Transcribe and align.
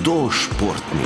Kdo 0.00 0.30
športni? 0.32 1.04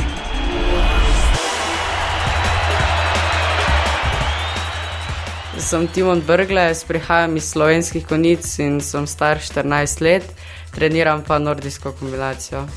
Sem 5.58 5.88
Timon 5.90 6.20
Brgles, 6.22 6.84
prihajam 6.86 7.34
iz 7.36 7.48
slovenskih 7.50 8.06
konic 8.06 8.46
in 8.62 8.78
sem 8.80 9.06
star 9.10 9.40
14 9.42 9.98
let, 10.00 10.28
treniram 10.70 11.24
pa 11.26 11.40
nordijsko 11.42 11.90
kombinacijo. 11.98 12.68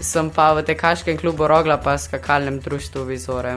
Sem 0.00 0.30
pa 0.30 0.52
v 0.54 0.62
tekaškem 0.62 1.18
klubu 1.18 1.48
Rogla, 1.50 1.80
pa 1.82 1.96
skakalnem 1.98 2.60
društvu 2.60 3.02
Vizore. 3.02 3.56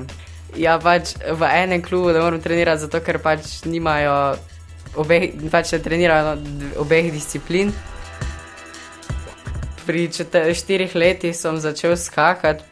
Ja, 0.57 0.79
pač 0.81 1.13
v 1.13 1.51
enem 1.51 1.85
klubu 1.85 2.09
ne 2.09 2.25
morem 2.25 2.41
trenirati, 2.41 2.87
zato 2.87 3.03
ker 3.05 3.21
pač 3.21 3.61
nimajo, 3.69 4.33
obeh, 4.97 5.29
pač 5.53 5.77
ne 5.77 5.79
trenirajo 5.85 6.33
obeh 6.81 7.13
disciplin. 7.13 7.69
Pri 9.87 10.09
čete, 10.11 10.51
štirih 10.51 10.95
letih 10.95 11.31
sem 11.31 11.55
začel 11.63 11.95
skakati, 11.95 12.65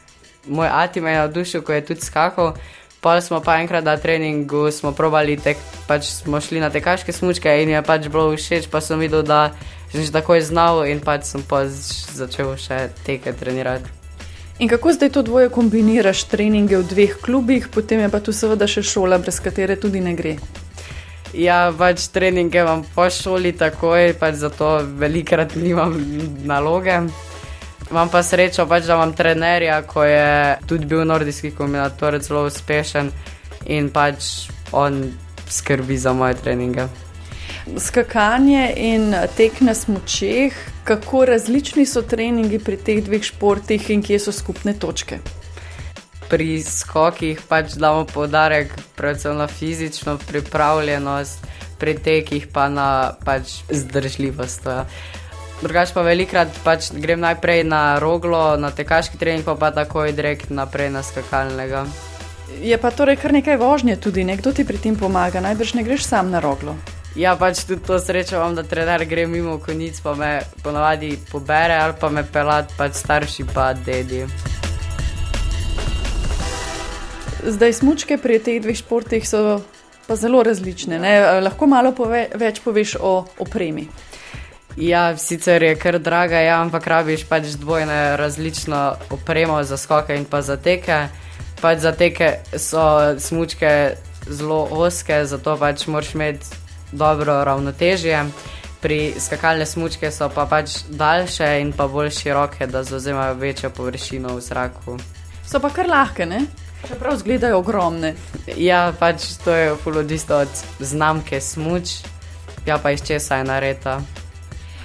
moj 0.52 0.68
ati 0.68 1.02
me 1.02 1.16
je 1.16 1.22
navdušil, 1.24 1.62
ko 1.64 1.74
je 1.74 1.86
tudi 1.86 2.02
skakal. 2.04 2.54
Pol 3.00 3.22
smo 3.22 3.40
pa 3.40 3.60
enkrat 3.62 3.86
na 3.86 3.98
treningu, 3.98 4.72
smo 4.72 4.92
probali, 4.92 5.38
tek, 5.38 5.58
pač 5.88 6.10
smo 6.10 6.42
šli 6.42 6.60
na 6.60 6.72
tekaške 6.74 7.14
smočke 7.14 7.54
in 7.62 7.70
je 7.70 7.82
pač 7.86 8.10
bilo 8.10 8.34
všeč, 8.34 8.68
pa 8.68 8.82
sem 8.82 9.00
videl, 9.00 9.22
da 9.24 9.54
že 9.94 10.12
takoj 10.12 10.42
znal 10.42 10.84
in 10.90 11.00
pač 11.00 11.30
sem 11.30 11.46
pa 11.46 11.64
začel 11.70 12.58
še 12.58 12.90
teke 13.06 13.32
trenirati. 13.32 13.88
In 14.60 14.68
kako 14.72 14.92
zdaj 14.98 15.10
to 15.10 15.22
dvoje 15.22 15.54
kombiniraš, 15.54 16.26
treninge 16.32 16.80
v 16.80 16.88
dveh 16.88 17.16
klubih, 17.22 17.68
potem 17.72 18.00
je 18.04 18.10
pa 18.10 18.20
tu 18.20 18.34
seveda 18.34 18.68
še 18.68 18.84
šola, 18.84 19.20
brez 19.20 19.40
katere 19.40 19.76
tudi 19.76 20.02
ne 20.02 20.16
gre. 20.16 20.40
Ja, 21.36 21.74
pač 21.78 22.08
treninge 22.16 22.62
imam 22.64 22.84
po 22.96 23.10
šoli 23.12 23.52
takoj, 23.60 24.14
pač 24.20 24.40
zato 24.40 24.78
velikrat 25.00 25.56
nimam 25.60 25.98
naloge. 26.48 27.02
Imam 27.92 28.10
pa 28.10 28.24
srečo, 28.24 28.66
pač, 28.70 28.88
da 28.88 28.96
imam 28.96 29.12
trenerja, 29.14 29.82
ko 29.88 30.04
je 30.08 30.56
tudi 30.68 30.88
bil 30.90 31.04
nordijski 31.06 31.52
kombinator, 31.58 32.18
zelo 32.24 32.46
uspešen 32.48 33.12
in 33.68 33.92
pač 33.94 34.48
on 34.72 35.04
skrbi 35.52 35.98
za 35.98 36.14
moje 36.14 36.40
treninge. 36.40 36.88
Skakanje 37.78 38.74
in 38.78 39.14
tek 39.38 39.62
na 39.62 39.74
smočeh, 39.76 40.56
kako 40.88 41.26
različni 41.26 41.86
so 41.86 42.02
treningi 42.02 42.60
pri 42.60 42.78
teh 42.78 43.04
dveh 43.04 43.24
športih 43.26 43.90
in 43.90 44.06
kje 44.06 44.20
so 44.24 44.32
skupne 44.32 44.74
točke? 44.80 45.20
Pri 46.30 46.64
skokih 46.64 47.42
pač 47.50 47.76
damo 47.78 48.06
podarek 48.10 48.74
predvsem 48.98 49.38
na 49.38 49.48
fizično 49.48 50.18
pripravljenost, 50.28 51.46
pri 51.78 51.94
tekih 51.96 52.48
pa 52.54 52.70
na 52.70 53.14
pač 53.26 53.62
zdržljivost. 53.70 54.66
Ja. 54.66 54.86
Drugač 55.62 55.94
pa 55.96 56.04
velikrat 56.04 56.52
pač 56.66 56.90
grem 56.92 57.22
najprej 57.24 57.64
na 57.64 58.00
roglo, 58.00 58.58
na 58.60 58.74
tekaški 58.76 59.20
trening, 59.22 59.46
pa 59.48 59.56
pa 59.56 59.72
takoj 59.72 60.12
direkt 60.12 60.52
naprej 60.52 60.92
na 60.92 61.04
skakalnega. 61.06 61.86
Je 62.62 62.78
pa 62.78 62.92
torej 62.92 63.18
kar 63.22 63.34
nekaj 63.34 63.58
vožnje 63.58 63.96
tudi, 63.98 64.28
nekdo 64.28 64.52
ti 64.52 64.66
pri 64.68 64.78
tem 64.78 65.00
pomaga, 65.00 65.42
najbrž 65.42 65.78
ne 65.80 65.84
greš 65.88 66.06
sam 66.06 66.30
na 66.30 66.44
roglo. 66.44 66.76
Ja, 67.16 67.38
pač 67.40 67.64
tudi 67.64 67.80
to 67.88 67.96
srečo 68.00 68.36
imam, 68.36 68.58
da 68.60 68.64
trener 68.68 69.06
gre 69.08 69.24
mimo 69.28 69.56
konic, 69.64 70.02
pa 70.04 70.16
me 70.20 70.42
ponavadi 70.64 71.16
pobere 71.32 71.80
ali 71.80 71.96
pa 72.00 72.10
me 72.12 72.26
pelat, 72.28 72.76
pač 72.76 73.00
starši 73.00 73.48
pa 73.54 73.72
dedi. 73.74 74.26
Zdaj 77.46 77.74
smučke 77.74 78.18
pri 78.18 78.40
teh 78.40 78.62
dveh 78.62 78.78
športih 78.78 79.26
so 79.28 79.62
pa 80.08 80.16
zelo 80.16 80.44
različne. 80.44 81.00
Ne? 81.00 81.42
Lahko 81.42 81.68
malo 81.68 81.92
pove, 81.96 82.28
več 82.34 82.62
poveš 82.66 82.96
o 83.02 83.26
opremi. 83.40 83.88
Ja, 84.78 85.18
sicer 85.18 85.64
je 85.64 85.76
kar 85.80 86.00
draga, 86.04 86.42
ja, 86.44 86.58
ampak 86.62 86.88
rabiš 86.88 87.24
pač 87.30 87.54
dvojne 87.56 88.18
različno 88.20 88.96
opremo 89.16 89.62
za 89.64 89.78
skoke 89.78 90.18
in 90.18 90.26
pa 90.26 90.42
za 90.42 90.58
teke. 90.58 91.08
Pač 91.62 91.80
za 91.80 91.94
teke 91.96 92.42
so 92.60 93.16
smočke 93.20 93.96
zelo 94.28 94.68
oske, 94.72 95.24
zato 95.26 95.56
pač 95.58 95.88
moraš 95.88 96.14
imeti 96.16 96.46
dobro 96.92 97.44
ravnotežje. 97.44 98.26
Pri 98.82 99.16
skakalne 99.20 99.66
smočke 99.66 100.12
so 100.12 100.28
pa 100.30 100.46
pač 100.46 100.84
daljše 100.90 101.48
in 101.62 101.72
pa 101.74 101.88
bolj 101.88 102.12
široke, 102.20 102.68
da 102.68 102.84
zauzemajo 102.84 103.40
večjo 103.40 103.70
površino 103.70 104.36
v 104.36 104.44
zraku. 104.44 105.00
So 105.48 105.64
pa 105.64 105.70
kar 105.70 105.88
lahke, 105.88 106.26
ne? 106.26 106.44
Čeprav 106.88 107.16
izgledajo 107.16 107.60
ogromne. 107.60 108.14
Ja, 108.58 108.94
pač 109.00 109.26
to 109.44 109.56
je 109.56 109.76
fulodisto 109.84 110.38
od 110.38 110.64
znamke 110.80 111.42
smoč, 111.42 112.02
ja 112.66 112.78
pa 112.78 112.92
iz 112.92 113.02
česa 113.06 113.42
je 113.42 113.44
nareta. 113.44 114.02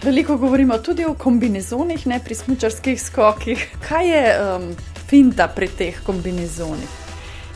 Veliko 0.02 0.36
govorimo 0.36 0.78
tudi 0.78 1.04
o 1.04 1.14
kombinezonih, 1.14 2.06
ne 2.06 2.20
pri 2.24 2.34
smočarskih 2.34 3.02
skokih. 3.02 3.66
Kaj 3.88 4.08
je 4.08 4.24
um, 4.40 4.70
finta 5.08 5.48
pri 5.48 5.68
teh 5.68 6.00
kombinezonih? 6.06 6.88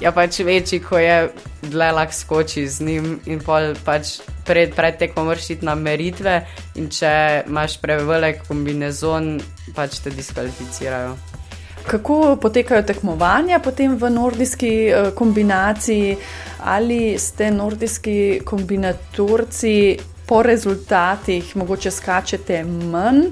Ja, 0.01 0.13
pač 0.13 0.41
večji, 0.45 0.81
ko 0.85 0.99
je 0.99 1.31
dlje 1.63 1.91
lahko 1.93 2.13
skoči 2.13 2.67
z 2.69 2.85
njim, 2.85 3.21
in 3.27 3.41
pač 3.85 4.19
pred, 4.45 4.75
pred 4.75 4.99
tekmo 4.99 5.25
moraš 5.25 5.51
iti 5.55 5.65
na 5.65 5.75
meritve, 5.75 6.43
in 6.75 6.91
če 6.93 7.45
imaš 7.47 7.79
prevelik 7.81 8.43
kombinezon, 8.49 9.39
pač 9.75 10.03
te 10.05 10.13
diskvalificirajo. 10.13 11.17
Kako 11.87 12.37
potekajo 12.41 12.83
tekmovanja 12.83 13.59
potem 13.61 13.97
v 13.97 14.11
nordijski 14.11 14.73
uh, 14.89 15.13
kombinaciji, 15.15 16.17
ali 16.65 17.19
ste 17.19 17.51
nordijski 17.51 18.41
kombinatorci 18.45 19.99
po 20.27 20.43
rezultatih 20.43 21.57
mogoče 21.57 21.91
skačete 21.91 22.65
manj. 22.65 23.27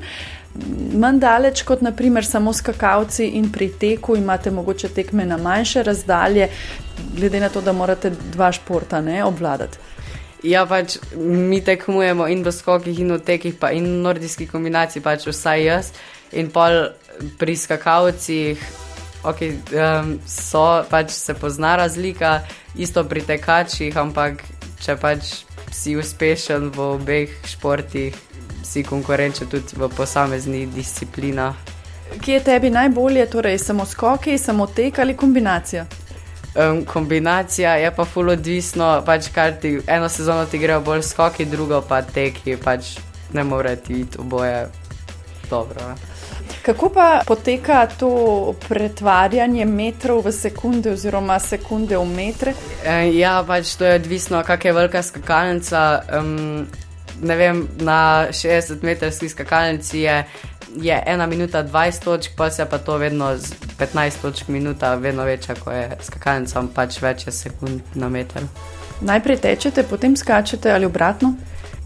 Manj 0.95 1.19
daleč 1.19 1.63
kot 1.63 1.81
naprimer 1.81 2.27
samo 2.27 2.53
skakalci 2.53 3.27
in 3.39 3.49
pri 3.53 3.71
teku 3.81 4.17
imate 4.17 4.51
mogoče 4.51 4.89
tekme 4.89 5.25
na 5.27 5.37
manjše 5.37 5.83
razdalje, 5.83 6.49
glede 7.17 7.41
na 7.41 7.49
to, 7.49 7.61
da 7.61 7.73
morate 7.73 8.13
dva 8.33 8.53
športa 8.53 9.01
ne, 9.01 9.25
obvladati. 9.25 9.79
Ja, 10.43 10.67
pač 10.67 10.99
mi 11.17 11.61
tekmujemo 11.65 12.27
in 12.29 12.43
v 12.43 12.53
skokih, 12.53 12.99
in 13.01 13.15
v 13.15 13.21
tekih, 13.23 13.55
pa 13.55 13.71
in 13.71 13.87
v 13.87 14.03
nordijski 14.03 14.49
kombinaciji, 14.51 15.03
pač 15.03 15.27
vsaj 15.31 15.65
jaz. 15.65 15.93
In 16.33 16.49
pol 16.51 16.93
pri 17.39 17.57
skakalcih, 17.57 18.57
okay, 19.25 19.59
um, 19.77 20.19
so, 20.27 20.85
pač 20.91 21.11
se 21.13 21.35
pozna 21.35 21.77
razlika, 21.77 22.41
isto 22.75 23.05
pri 23.05 23.23
tekačih, 23.27 23.97
ampak 23.97 24.43
če 24.83 24.97
pač 24.97 25.45
si 25.73 25.97
uspešen 25.97 26.71
v 26.73 26.79
obeh 26.97 27.35
športih, 27.47 28.17
si 28.63 28.83
konkurenčen 28.83 29.49
tudi 29.49 29.77
v 29.77 29.89
posameznih 29.93 30.69
disciplinah. 30.73 31.55
Kje 32.21 32.35
je 32.35 32.45
tebi 32.45 32.71
najbolje, 32.71 33.27
torej 33.31 33.59
samo 33.59 33.85
skoki, 33.89 34.39
samo 34.39 34.67
tek 34.67 34.99
ali 34.99 35.17
kombinacija? 35.17 35.87
Um, 36.53 36.85
kombinacija 36.85 37.77
je 37.81 37.91
pa 37.97 38.05
fully 38.05 38.37
odvisno, 38.37 39.03
pač 39.07 39.31
kar 39.33 39.57
ti 39.61 39.79
eno 39.87 40.09
sezono 40.09 40.45
ti 40.47 40.59
grejo 40.59 40.81
bolj 40.81 41.03
skoki, 41.03 41.45
drugo 41.49 41.81
pa 41.89 42.03
teki, 42.03 42.57
pač 42.61 42.99
ne 43.33 43.45
morete 43.45 43.93
iti 43.93 44.21
oboje 44.21 44.67
dobro. 45.51 45.95
Kako 46.63 46.89
pa 46.95 47.21
poteka 47.27 47.87
to 47.99 48.55
pretvarjanje 48.69 49.65
metrov 49.65 50.23
v 50.23 50.33
sekunde 50.33 50.93
oziroma 50.93 51.39
sekunde 51.43 51.99
v 51.99 52.07
metre? 52.07 52.55
E, 52.87 53.11
ja, 53.19 53.43
pač 53.43 53.75
to 53.75 53.85
je 53.85 53.99
odvisno, 53.99 54.43
kakšna 54.47 54.71
je 54.71 54.75
velika 54.77 55.03
skakalnica. 55.03 55.81
Um, 56.15 56.71
ne 57.23 57.37
vem, 57.37 57.67
na 57.83 58.31
60-metrski 58.31 59.29
skakalnici 59.29 60.07
je, 60.07 60.25
je 60.79 61.03
1 61.07 61.27
minuta 61.27 61.65
20 61.65 62.05
točk, 62.05 62.31
pa 62.37 62.51
se 62.51 62.65
pa 62.65 62.79
to 62.79 62.97
vedno 62.97 63.37
z 63.37 63.55
15 63.79 64.23
točk 64.23 64.49
minuta, 64.49 64.95
vedno 64.95 65.25
večja, 65.25 65.55
ko 65.59 65.71
je 65.71 65.97
skakalnica, 66.01 66.63
pač 66.75 67.03
več 67.03 67.27
je 67.27 67.33
sekund 67.33 67.83
na 67.95 68.09
meter. 68.09 68.47
Najprej 69.03 69.37
tečete, 69.37 69.83
potem 69.83 70.15
skačete 70.17 70.71
ali 70.71 70.87
obratno? 70.87 71.35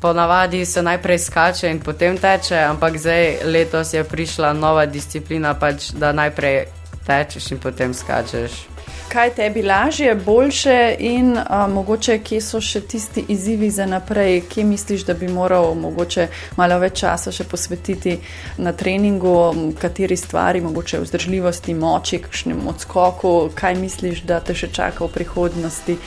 Ponavadi 0.00 0.64
se 0.64 0.82
najprej 0.82 1.18
skače 1.18 1.70
in 1.70 1.80
potem 1.80 2.18
teče, 2.18 2.56
ampak 2.56 2.98
zdaj 2.98 3.36
letos 3.44 3.92
je 3.94 4.04
prišla 4.04 4.52
nova 4.52 4.86
disciplina, 4.86 5.54
pač, 5.54 5.90
da 5.92 6.12
najprej 6.12 6.64
tečeš 7.06 7.52
in 7.52 7.58
potem 7.58 7.94
skačeš. 7.94 8.66
Kaj 9.08 9.30
tebi 9.34 9.62
lažje, 9.62 10.14
boljše 10.14 10.96
in 10.98 11.38
a, 11.38 11.66
mogoče, 11.70 12.18
kje 12.18 12.40
so 12.42 12.60
še 12.60 12.80
tisti 12.90 13.22
izzivi 13.28 13.70
za 13.70 13.86
naprej, 13.86 14.40
kje 14.50 14.64
misliš, 14.64 15.04
da 15.06 15.14
bi 15.14 15.28
moral 15.30 15.74
mogoče 15.78 16.26
malo 16.58 16.78
več 16.82 17.00
časa 17.00 17.32
še 17.32 17.46
posvetiti 17.46 18.16
na 18.58 18.72
treningu, 18.72 19.72
kateri 19.78 20.16
stvari, 20.18 20.60
mogoče 20.60 21.00
vzdržljivosti, 21.04 21.74
moči, 21.74 22.18
kakšnem 22.26 22.66
odskoku, 22.66 23.34
kaj 23.54 23.78
misliš, 23.78 24.24
da 24.26 24.40
te 24.40 24.58
še 24.58 24.72
čaka 24.74 25.06
v 25.06 25.14
prihodnosti, 25.14 25.98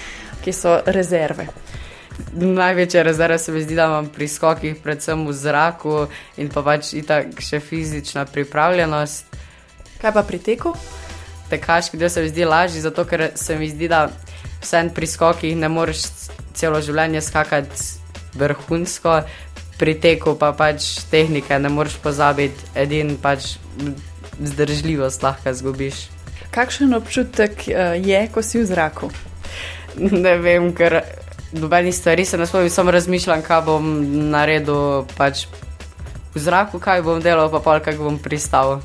kje 0.43 0.53
so 0.53 0.79
rezerve. 0.85 1.47
Največja 2.39 3.03
rezerva 3.03 3.37
se 3.37 3.51
mi 3.51 3.61
zdi, 3.61 3.75
da 3.75 3.85
imam 3.85 4.07
pri 4.13 4.27
skokih, 4.27 4.75
predvsem 4.83 5.25
v 5.27 5.33
zraku 5.33 6.07
in 6.37 6.49
pa 6.53 6.63
pač 6.63 6.93
itak 6.93 7.39
še 7.41 7.59
fizična 7.63 8.25
pripravljenost. 8.29 9.37
Kaj 10.01 10.13
pa 10.13 10.23
pri 10.23 10.39
teku? 10.39 10.73
Tekaški 11.49 11.97
del 11.97 12.09
se 12.09 12.21
mi 12.21 12.29
zdi 12.29 12.45
lažji, 12.45 12.81
zato 12.81 13.05
ker 13.09 13.31
se 13.35 13.57
mi 13.57 13.69
zdi, 13.69 13.87
da 13.89 14.07
vsem 14.61 14.91
pri 14.93 15.07
skokih 15.07 15.57
ne 15.57 15.69
moreš 15.71 16.05
celo 16.53 16.81
življenje 16.81 17.23
skakati 17.25 18.37
vrhunsko, 18.37 19.21
pri 19.79 19.95
teku 19.95 20.35
pa 20.35 20.51
pač 20.53 20.85
tehnike 21.11 21.55
ne 21.59 21.71
moreš 21.71 21.97
pozabiti. 22.03 22.67
Edin 22.75 23.15
pač 23.17 23.55
zdržljivost 24.39 25.23
lahko 25.23 25.53
zgubiš. 25.55 26.07
Kakšen 26.51 26.93
občutek 26.93 27.65
uh, 27.67 27.95
je, 27.95 28.21
ko 28.33 28.43
si 28.43 28.59
v 28.59 28.67
zraku? 28.67 29.11
Ne 29.99 30.37
vem, 30.37 30.69
ker 30.75 31.01
nobenih 31.51 31.95
stvari 31.95 32.25
se 32.25 32.37
ne 32.37 32.45
spomnim, 32.45 32.69
samo 32.69 32.91
razmišljam, 32.91 33.41
kaj 33.41 33.61
bom 33.61 33.89
naredil 34.29 35.03
pač 35.17 35.45
v 36.35 36.39
zraku, 36.39 36.79
kaj 36.79 37.01
bom 37.01 37.21
delal, 37.21 37.49
pa 37.51 37.59
pa 37.59 37.79
kako 37.79 38.03
bom 38.03 38.17
pristal. 38.19 38.79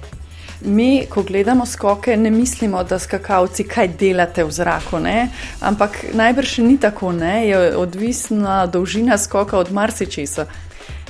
Mi, 0.64 1.06
ko 1.10 1.22
gledamo 1.22 1.66
skoke, 1.66 2.16
ne 2.16 2.30
mislimo, 2.30 2.84
da 2.84 2.98
skakalci 2.98 3.64
kaj 3.68 3.88
delate 4.00 4.44
v 4.44 4.50
zraku, 4.50 4.98
ne? 4.98 5.28
ampak 5.60 6.04
najbrž 6.14 6.58
ni 6.58 6.78
tako, 6.80 7.12
ne? 7.12 7.48
je 7.48 7.76
odvisna 7.76 8.66
dolžina 8.66 9.18
skoka 9.18 9.58
od 9.58 9.72
marsičesa. 9.72 10.46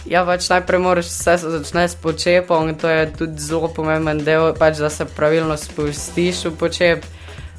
Ja, 0.04 0.24
pač 0.26 0.48
najprej 0.50 0.80
moraš 0.80 1.06
vse 1.06 1.36
začeti 1.40 1.88
s 1.88 1.94
počepom, 1.94 2.74
to 2.74 2.88
je 2.88 3.06
tudi 3.12 3.40
zelo 3.40 3.68
pomemben 3.68 4.24
del, 4.24 4.52
pač, 4.58 4.82
da 4.82 4.90
se 4.90 5.04
pravilno 5.04 5.56
spustiš 5.56 6.44
v 6.44 6.56
počep. 6.58 7.06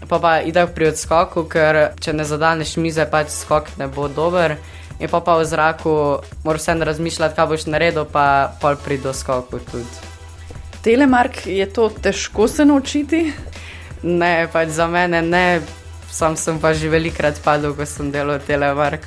Pa 0.10 0.20
pa 0.20 0.40
ideš 0.46 0.70
pri 0.76 0.92
odskoku, 0.94 1.46
ker 1.50 1.98
če 2.00 2.14
ne 2.14 2.26
zadaneš 2.26 2.76
mize, 2.78 3.06
pač 3.10 3.34
skok 3.34 3.72
ne 3.82 3.88
bo 3.88 4.08
dober. 4.08 4.58
In 5.00 5.10
pa 5.12 5.20
pa 5.20 5.36
v 5.36 5.46
zraku 5.46 5.94
moraš 6.46 6.62
vse 6.62 6.86
razmišljati, 6.88 7.36
kaj 7.36 7.48
boš 7.52 7.66
naredil, 7.68 8.06
pa 8.06 8.54
pol 8.62 8.78
pri 8.80 8.98
doskoku 9.04 9.60
tudi. 9.60 10.14
Telemark 10.86 11.48
je 11.50 11.66
to 11.74 11.90
težko 11.90 12.48
se 12.48 12.66
naučiti? 12.66 13.34
Ne, 14.04 14.48
pač 14.54 14.70
za 14.70 14.88
mene 14.88 15.22
ne, 15.22 15.62
sam 16.12 16.38
sem 16.38 16.60
pa 16.62 16.74
že 16.74 16.90
velikrat 16.90 17.42
padel, 17.44 17.74
ko 17.74 17.86
sem 17.86 18.12
delal 18.12 18.40
Telemark. 18.40 19.02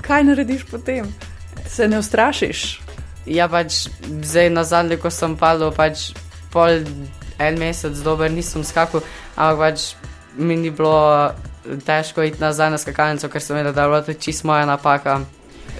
Kaj 0.00 0.24
narediš 0.24 0.64
potem? 0.70 1.10
Se 1.66 1.88
ne 1.88 1.98
ustrašiš? 1.98 2.80
Ja, 3.26 3.48
pač 3.50 3.90
zdaj 4.22 4.48
na 4.54 4.64
zadnje, 4.64 4.96
ko 5.02 5.10
sem 5.10 5.34
padel, 5.36 5.74
pač 5.74 6.12
pol 6.54 6.86
en 7.40 7.58
mesec 7.58 7.98
dober 8.04 8.30
nisem 8.30 8.64
skakal, 8.64 9.02
ampak 9.36 9.58
pač 9.58 10.09
mi 10.36 10.56
ni 10.56 10.70
bilo 10.70 11.32
težko 11.86 12.22
iti 12.22 12.40
nazaj 12.40 12.70
na 12.70 12.78
skakalnico, 12.78 13.28
ker 13.28 13.42
sem 13.42 13.56
vedel, 13.56 13.72
da 13.72 13.82
je 13.82 13.88
bilo 13.88 14.02
to 14.02 14.12
čisto 14.12 14.48
moja 14.48 14.66
napaka. 14.66 15.20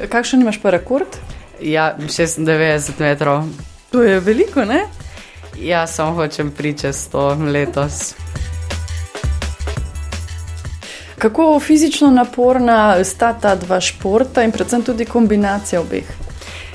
Kakšen 0.08 0.40
imaš 0.40 0.60
pa 0.62 0.70
rekord? 0.70 1.16
Ja, 1.60 1.96
96 1.98 3.00
metrov. 3.00 3.44
To 3.90 4.02
je 4.02 4.20
veliko, 4.20 4.64
ne? 4.64 4.86
Ja, 5.58 5.86
samo 5.86 6.14
hočem 6.14 6.50
pričati 6.50 7.10
to 7.12 7.34
letos. 7.34 8.14
Kako 11.18 11.60
fizično 11.60 12.10
naporna 12.10 13.04
sta 13.04 13.32
ta 13.32 13.54
dva 13.54 13.80
športa 13.80 14.42
in 14.42 14.52
predvsem 14.52 14.82
tudi 14.82 15.04
kombinacija 15.04 15.80
obeh? 15.80 16.04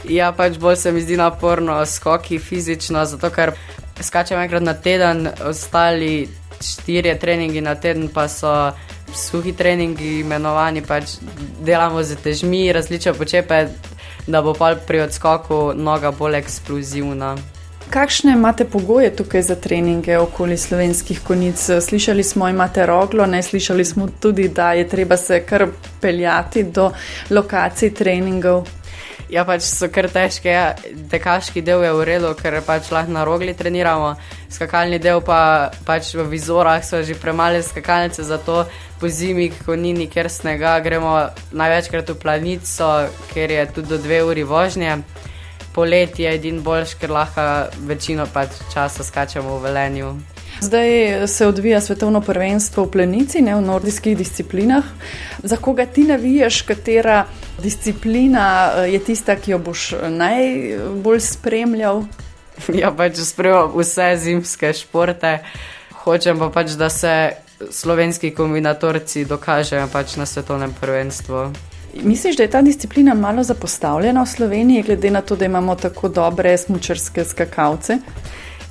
Ja, 0.10 0.32
pač 0.38 0.60
bolj 0.62 0.76
se 0.76 0.92
mi 0.92 1.02
zdi 1.02 1.18
naporno 1.18 1.86
skoki 1.86 2.38
fizično, 2.40 3.06
zato 3.06 3.30
ker 3.34 3.56
skačem 4.02 4.40
enkrat 4.40 4.62
na 4.62 4.74
teden, 4.74 5.28
ostali 5.46 6.28
štirje 6.62 7.20
treningi 7.20 7.62
na 7.62 7.76
teden 7.76 8.08
pa 8.14 8.28
so 8.28 8.72
suhi 9.14 9.54
treningi, 9.54 10.20
imenovani 10.20 10.82
pač 10.82 11.18
delamo 11.64 12.04
z 12.04 12.16
težmi, 12.24 12.72
različne 12.74 13.14
počepe, 13.14 13.68
da 14.28 14.42
bo 14.42 14.54
pa 14.54 14.76
pri 14.88 15.06
odskoku 15.06 15.74
noga 15.76 16.12
bolj 16.12 16.40
eksplozivna. 16.42 17.36
Kakšne 17.90 18.32
imate 18.34 18.66
pogoje 18.66 19.12
tukaj 19.16 19.42
za 19.42 19.56
treninge 19.56 20.18
okoli 20.18 20.58
slovenskih 20.58 21.20
konic? 21.24 21.70
Slišali 21.82 22.24
smo, 22.24 22.50
imate 22.50 22.86
roglo, 22.86 23.26
ne 23.26 23.44
slišali 23.44 23.86
smo 23.86 24.08
tudi, 24.20 24.48
da 24.48 24.74
je 24.74 24.88
treba 24.90 25.18
se 25.18 25.44
kar 25.46 25.68
peljati 26.02 26.64
do 26.64 26.92
lokacij 27.30 27.94
treningov. 27.94 28.68
Ja, 29.30 29.42
pač 29.46 29.66
so 29.66 29.90
kar 29.90 30.06
težke, 30.12 30.52
ja. 30.52 30.66
tekaški 31.12 31.64
del 31.66 31.84
je 31.84 31.92
v 31.98 32.06
redu, 32.06 32.32
ker 32.38 32.60
pač 32.66 32.92
lahko 32.94 33.12
na 33.12 33.26
rogli 33.26 33.56
treniramo, 33.58 34.16
skakalni 34.54 35.00
del 35.02 35.22
pa 35.26 35.72
pač 35.86 36.14
v 36.14 36.28
vizorah 36.30 36.84
so 36.86 37.02
že 37.02 37.18
premale 37.18 37.64
skakalnice, 37.66 38.24
zato 38.24 38.66
po 39.02 39.10
zimi, 39.10 39.50
ko 39.50 39.76
ni 39.76 39.94
nikjer 39.98 40.30
snega, 40.30 40.78
gremo 40.80 41.30
največkrat 41.52 42.14
v 42.14 42.20
planico, 42.22 43.10
ker 43.34 43.52
je 43.52 43.66
tudi 43.74 43.90
do 43.90 43.98
dve 43.98 44.22
uri 44.24 44.44
vožnje 44.46 45.02
poletje 45.76 46.26
je 46.26 46.36
edin 46.36 46.62
boljš, 46.64 46.94
ker 47.00 47.12
lahko 47.12 47.44
večino 47.88 48.26
pač 48.34 48.56
časa 48.74 49.04
skačemo 49.04 49.58
v 49.58 49.64
velenju. 49.68 50.14
Zdaj 50.64 51.28
se 51.28 51.48
odvija 51.48 51.82
svetovno 51.82 52.22
prvenstvo 52.22 52.86
v 52.86 52.92
plenici, 52.92 53.42
ne 53.44 53.58
v 53.58 53.62
nordijskih 53.66 54.16
disciplinah. 54.18 54.86
Za 55.44 55.58
koga 55.58 55.86
ti 55.86 56.06
navijaš, 56.08 56.62
katera 56.62 57.26
disciplina 57.64 58.72
eh, 58.76 58.94
je 58.94 59.00
tista, 59.00 59.36
ki 59.36 59.52
jo 59.52 59.60
boš 59.60 59.94
najbolj 60.10 61.20
spremljal? 61.20 62.06
Ja, 62.82 62.92
pač 62.96 63.20
spremljam 63.20 63.74
vse 63.76 64.14
zimske 64.18 64.74
športe, 64.74 65.40
hočem 66.06 66.40
pa 66.40 66.48
pač, 66.50 66.78
da 66.80 66.90
se 66.90 67.36
slovenski 67.72 68.32
kombinatorci 68.32 69.26
dokažejo 69.26 69.88
pač 69.92 70.16
na 70.16 70.26
svetovnem 70.26 70.72
prvenstvu. 70.82 71.50
Misliš, 72.04 72.38
da 72.38 72.44
je 72.44 72.52
ta 72.52 72.62
disciplina 72.62 73.14
malo 73.14 73.44
zapostavljena 73.44 74.24
v 74.24 74.28
Sloveniji, 74.28 74.84
glede 74.84 75.12
na 75.12 75.22
to, 75.22 75.36
da 75.36 75.46
imamo 75.46 75.76
tako 75.76 76.10
dobre 76.10 76.58
smočarske 76.58 77.24
skakalce? 77.26 77.98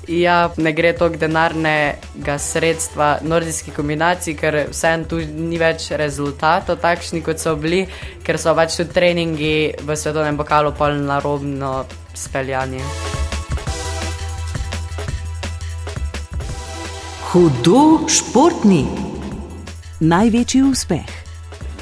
Ja, 0.07 0.51
ne 0.57 0.71
gre 0.73 0.93
toliko 0.93 1.17
denarnega 1.17 2.37
sredstva 2.39 3.17
nordijski 3.25 3.71
kombinaciji, 3.71 4.35
ker 4.37 4.57
vseeno 4.69 5.09
tu 5.09 5.17
ni 5.17 5.57
več 5.57 5.87
rezultatov 5.97 6.77
takšni, 6.83 7.23
kot 7.25 7.41
so 7.41 7.55
bili, 7.57 7.85
ker 8.25 8.37
so 8.37 8.53
pač 8.53 8.77
tudi 8.77 8.93
treningi 8.93 9.55
v 9.81 9.97
svetovnem 9.97 10.37
pokalu 10.37 10.75
pol 10.77 11.01
narobno 11.09 11.73
speljani. 12.13 12.83
Hudo 17.31 18.05
športni. 18.07 18.85
Največji 20.05 20.65
uspeh 20.69 21.21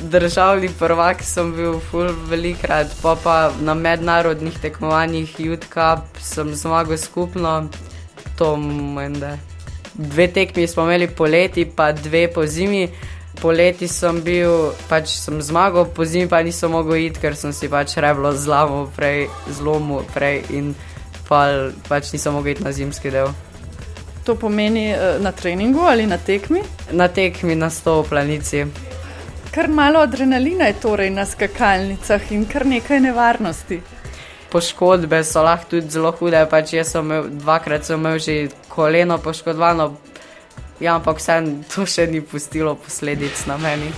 državni 0.03 0.67
prvak 0.79 1.21
sem 1.23 1.53
bil 1.55 1.77
ful 1.79 2.09
velikrat, 2.29 2.91
pa 3.01 3.15
pa 3.23 3.51
na 3.61 3.73
mednarodnih 3.73 4.57
tekmovanjih 4.59 5.39
Jutcup 5.39 6.19
sem 6.19 6.51
zmagal 6.55 6.97
skupno, 6.97 7.69
to 8.37 8.55
mende. 8.57 9.37
Dve 9.93 10.27
tekmi 10.27 10.67
smo 10.67 10.83
imeli 10.83 11.07
poleti, 11.07 11.65
pa 11.65 11.91
dve 11.91 12.27
po 12.33 12.45
zimi. 12.45 12.87
Poleti 13.41 13.87
sem 13.87 14.21
bil, 14.21 14.71
pač 14.89 15.15
sem 15.17 15.41
zmagal, 15.41 15.87
po 15.95 16.05
zimi 16.05 16.29
pa 16.29 16.43
nisem 16.45 16.71
mogel 16.71 17.09
iti, 17.09 17.19
ker 17.19 17.35
sem 17.35 17.53
si 17.53 17.69
pač 17.69 17.97
reblo 17.97 18.31
zlomil 18.37 18.85
prej, 18.95 19.25
zlomil 19.49 20.05
prej 20.13 20.43
in 20.53 20.73
pa, 21.27 21.71
pač 21.89 22.13
nisem 22.13 22.33
mogel 22.33 22.53
iti 22.53 22.63
na 22.63 22.71
zimski 22.71 23.11
del. 23.13 23.33
To 24.23 24.37
pomeni 24.39 24.93
uh, 24.93 25.17
na 25.21 25.31
treningu 25.31 25.81
ali 25.81 26.05
na 26.07 26.17
tekmi? 26.17 26.61
Na 26.91 27.07
tekmi 27.07 27.55
na 27.55 27.69
sto 27.69 28.01
v 28.03 28.09
planici. 28.09 28.63
Kar 29.51 29.67
malo 29.67 29.99
adrenalina 29.99 30.69
je 30.69 30.79
torej 30.81 31.09
na 31.09 31.25
skakalnicah 31.25 32.31
in 32.31 32.45
kar 32.45 32.65
nekaj 32.65 33.01
nevarnosti. 33.03 33.81
Poškodbe 34.53 35.23
so 35.25 35.41
lahko 35.41 35.71
tudi 35.71 35.89
zelo 35.89 36.11
hude, 36.13 36.37
pač 36.49 36.75
jaz 36.77 36.93
sem 36.93 37.05
imel 37.05 37.31
dvakrat 37.41 37.87
sem 37.87 37.97
imel 37.99 38.19
že 38.21 38.35
koleno 38.69 39.17
poškodovano, 39.17 39.95
ja, 40.79 40.93
ampak 40.95 41.17
vse 41.17 41.39
to 41.73 41.87
še 41.89 42.05
ni 42.11 42.21
pustilo 42.21 42.75
posledic 42.77 43.45
na 43.49 43.57
meni. 43.57 43.89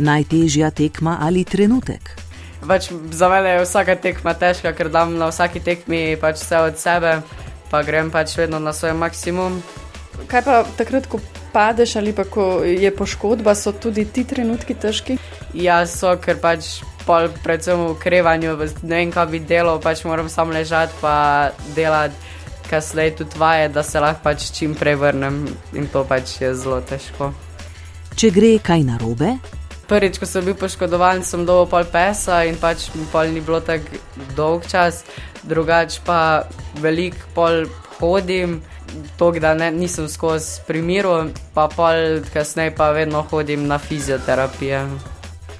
Najtežja 0.00 0.70
tekma 0.72 1.18
ali 1.20 1.44
trenutek? 1.44 2.16
Pač 2.64 2.88
za 3.12 3.28
mene 3.28 3.56
je 3.56 3.64
vsaka 3.64 3.96
tekma 4.00 4.34
težka, 4.36 4.72
ker 4.76 4.88
dam 4.92 5.16
na 5.20 5.28
vsaki 5.28 5.60
tekmi 5.64 6.16
pač 6.20 6.40
vse 6.40 6.64
od 6.70 6.80
sebe, 6.80 7.20
pa 7.72 7.82
grem 7.84 8.10
pač 8.12 8.36
vedno 8.40 8.60
na 8.60 8.72
svoj 8.76 8.96
maksimum. 8.96 9.60
Kaj 10.28 10.42
pa 10.44 10.56
takrat, 10.76 11.08
ko 11.08 11.20
padeš 11.52 11.96
ali 11.96 12.12
pa 12.12 12.24
ko 12.24 12.60
je 12.64 12.90
poškodba, 12.92 13.54
so 13.54 13.72
tudi 13.72 14.04
ti 14.04 14.24
trenutki 14.24 14.76
težki? 14.76 15.16
Ja, 15.56 15.82
so, 15.88 16.12
ker 16.20 16.36
pač 16.40 16.80
pol, 17.06 17.28
predvsem 17.44 17.78
v 17.78 17.92
ukrevanju, 17.94 18.56
ne 18.82 18.96
vem, 18.96 19.12
kaj 19.12 19.26
bi 19.30 19.40
delal, 19.40 19.80
pač 19.82 20.04
moram 20.04 20.28
samo 20.28 20.52
ležati 20.52 20.94
pa 21.00 21.50
delati, 21.76 22.14
kasneje 22.70 23.16
tudi 23.16 23.38
vaje, 23.38 23.68
da 23.68 23.82
se 23.82 24.00
lahko 24.00 24.22
pač 24.24 24.50
čim 24.54 24.74
prej 24.78 24.94
vrnem 24.94 25.42
in 25.74 25.88
to 25.90 26.04
pač 26.06 26.38
je 26.40 26.52
zelo 26.54 26.80
težko. 26.80 27.32
Če 28.14 28.30
gre 28.30 28.52
kaj 28.62 28.84
narobe? 28.86 29.34
Prvič, 29.90 30.20
ko 30.22 30.26
sem 30.26 30.46
bil 30.46 30.54
poškodovan, 30.54 31.24
sem 31.26 31.42
dobil 31.46 31.66
pol 31.70 31.86
pesa 31.90 32.44
in 32.46 32.54
pač 32.60 32.90
pol 33.10 33.32
ni 33.34 33.42
bilo 33.42 33.58
tako 33.58 33.98
dolg 34.38 34.68
čas, 34.70 35.02
drugač 35.42 35.98
pa 36.06 36.46
velik 36.78 37.18
pol 37.34 37.66
hodim 37.98 38.60
to, 39.18 39.32
da 39.42 39.54
ne, 39.54 39.70
nisem 39.74 40.08
skozi 40.08 40.62
primiru, 40.66 41.30
pa 41.54 41.66
pol 41.68 42.22
kasneje 42.32 42.74
pa 42.76 42.90
vedno 42.94 43.22
hodim 43.30 43.66
na 43.66 43.78
fizioterapijo. 43.78 44.86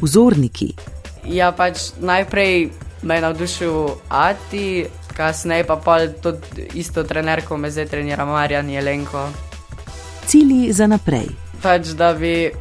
Vzorniki. 0.00 1.00
Ja, 1.25 1.53
pač 1.53 1.93
najprej 2.00 2.71
me 3.03 3.15
je 3.15 3.21
navdušil 3.21 3.89
Ati, 4.09 4.87
kasneje 5.17 5.65
pa 5.65 5.77
pol 5.77 6.09
tudi 6.23 6.69
isto 6.75 7.05
trenerko 7.05 7.57
me 7.57 7.71
zdaj 7.71 7.87
trenira 7.87 8.25
Marjan 8.25 8.71
Jelenko. 8.71 9.29
Cili 10.27 10.73
za 10.73 10.87
naprej. 10.87 11.29
Pač 11.62 11.93
da 11.99 12.15
bi 12.15 12.53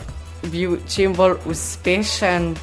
bil 0.51 0.77
čim 0.87 1.13
bolj 1.13 1.37
uspešen, 1.45 2.55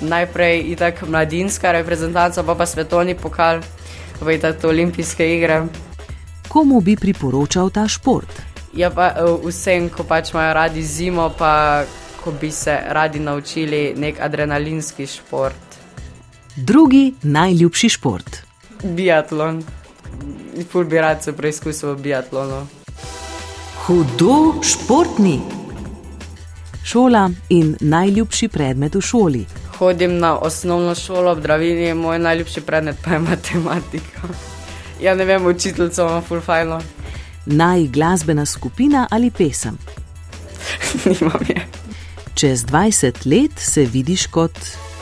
najprej 0.00 0.72
itak 0.72 1.02
mladinska 1.08 1.72
reprezentanca, 1.72 2.42
pa 2.42 2.54
pa 2.54 2.66
svetovni 2.66 3.14
pokal, 3.14 3.60
pa 4.20 4.32
itak 4.32 4.64
olimpijske 4.64 5.36
igre. 5.36 5.62
Komu 6.48 6.80
bi 6.80 6.96
priporočal 6.96 7.70
ta 7.70 7.88
šport? 7.88 8.42
Ja, 8.74 8.90
pa 8.90 9.14
eh, 9.14 9.22
vsem, 9.44 9.88
ko 9.90 10.04
pač 10.04 10.32
imajo 10.32 10.54
radi 10.54 10.82
zimo, 10.82 11.30
pa 11.38 11.84
ko 12.24 12.32
bi 12.40 12.50
se 12.50 12.78
radi 12.88 13.18
naučili 13.18 13.94
nek 13.96 14.20
adrenalinski 14.20 15.06
šport. 15.06 15.70
Drugi 16.56 17.14
najljubši 17.22 17.88
šport. 17.88 18.36
Biatlon. 18.82 19.62
Ful 20.70 20.84
bi 20.84 20.98
rad 20.98 21.24
se 21.24 21.32
preizkusil 21.32 21.92
v 21.94 22.02
biatlonu. 22.02 22.66
Hudo 23.86 24.62
športni. 24.62 25.40
Šola 26.84 27.30
in 27.48 27.76
najljubši 27.80 28.48
predmet 28.48 28.94
v 28.94 29.00
šoli. 29.00 29.46
Hodim 29.78 30.18
na 30.18 30.38
osnovno 30.38 30.94
šolo 30.94 31.34
v 31.34 31.40
Dravini, 31.40 31.94
moj 31.94 32.18
najljubši 32.18 32.60
predmet 32.60 32.96
pa 33.04 33.10
je 33.10 33.18
matematika. 33.18 34.28
Ja, 35.00 35.14
ne 35.14 35.24
vem, 35.24 35.46
učiteljico 35.46 36.02
imam 36.02 36.22
ful 36.22 36.40
fajno. 36.40 36.80
Naj 37.46 37.86
glasbena 37.86 38.46
skupina 38.46 39.06
ali 39.10 39.30
pesem. 39.30 39.78
Nimam 41.04 41.40
je. 41.48 41.79
Čez 42.40 42.64
20 42.64 43.26
let 43.26 43.50
se 43.56 43.80
vidiš 43.84 44.26
kot 44.26 44.52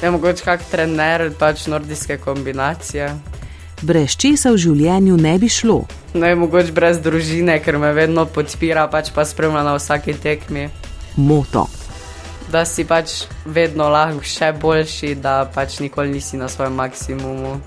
Je 0.02 0.10
mogoče 0.10 0.44
kak 0.44 0.60
trener, 0.70 1.30
pač 1.38 1.66
nordijske 1.66 2.16
kombinacije. 2.18 3.14
brez 3.82 4.16
česa 4.16 4.50
v 4.50 4.56
življenju 4.56 5.16
ne 5.16 5.38
bi 5.38 5.48
šlo. 5.48 5.84
Ne, 6.14 6.34
mogoče 6.34 6.72
brez 6.72 6.98
družine, 6.98 7.60
ker 7.62 7.78
me 7.78 7.92
vedno 7.92 8.26
podpira, 8.26 8.88
pač 8.90 9.12
pa 9.14 9.24
spremlja 9.24 9.62
na 9.62 9.76
vsaki 9.76 10.14
tekmi. 10.18 10.68
Moto. 11.16 11.68
Da 12.50 12.64
si 12.64 12.84
pač 12.84 13.28
vedno 13.46 13.86
lahko 13.86 14.26
še 14.26 14.50
boljši, 14.52 15.14
da 15.14 15.44
pač 15.54 15.78
nikoli 15.78 16.10
nisi 16.18 16.36
na 16.36 16.48
svojem 16.48 16.74
maksimumu. 16.74 17.60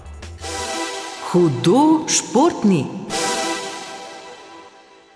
Hudo 1.32 2.04
športni. 2.12 2.88